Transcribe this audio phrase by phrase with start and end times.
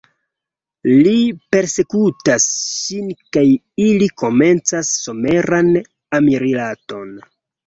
[1.07, 1.11] Li
[1.55, 3.43] persekutas ŝin kaj
[3.89, 5.71] ili komencas someran
[6.21, 7.15] amrilaton.